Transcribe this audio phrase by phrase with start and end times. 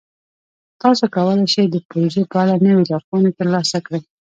[0.81, 4.01] تاسو کولی شئ د پروژې په اړه نوې لارښوونې ترلاسه کړئ.